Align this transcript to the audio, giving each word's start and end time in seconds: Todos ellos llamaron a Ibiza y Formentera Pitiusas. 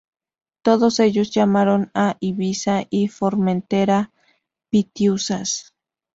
Todos 0.63 0.99
ellos 0.99 1.29
llamaron 1.29 1.91
a 1.93 2.17
Ibiza 2.21 2.85
y 2.89 3.07
Formentera 3.07 4.09
Pitiusas. 4.71 5.75